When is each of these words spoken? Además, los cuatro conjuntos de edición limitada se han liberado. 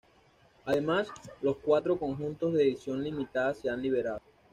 Además, 0.65 1.09
los 1.43 1.57
cuatro 1.57 1.95
conjuntos 1.99 2.53
de 2.53 2.63
edición 2.63 3.03
limitada 3.03 3.53
se 3.53 3.69
han 3.69 3.83
liberado. 3.83 4.19